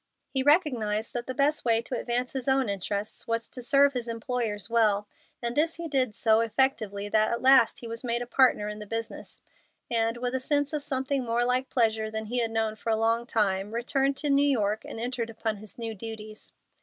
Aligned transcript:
He 0.33 0.41
recognized 0.41 1.13
that 1.13 1.27
the 1.27 1.35
best 1.35 1.63
way 1.63 1.79
to 1.83 1.95
advance 1.95 2.33
his 2.33 2.47
own 2.47 2.69
interests 2.69 3.27
was 3.27 3.47
to 3.49 3.61
serve 3.61 3.93
his 3.93 4.07
employers 4.07 4.67
well; 4.67 5.07
and 5.43 5.55
this 5.55 5.75
he 5.75 5.87
did 5.87 6.15
so 6.15 6.39
effectually 6.39 7.07
that 7.09 7.29
at 7.29 7.43
last 7.43 7.81
he 7.81 7.87
was 7.87 8.03
made 8.03 8.23
a 8.23 8.25
partner 8.25 8.67
in 8.67 8.79
the 8.79 8.87
business, 8.87 9.41
and, 9.91 10.17
with 10.17 10.33
a 10.33 10.39
sense 10.39 10.73
of 10.73 10.81
something 10.81 11.23
more 11.23 11.45
like 11.45 11.69
pleasure 11.69 12.09
than 12.09 12.25
he 12.25 12.39
had 12.39 12.49
known 12.49 12.75
for 12.75 12.89
a 12.89 12.95
long 12.95 13.27
time, 13.27 13.75
returned 13.75 14.17
to 14.17 14.31
New 14.31 14.49
York 14.49 14.83
and 14.85 14.99
entered 14.99 15.29
upon 15.29 15.57
his 15.57 15.77
new 15.77 15.93
duties. 15.93 16.53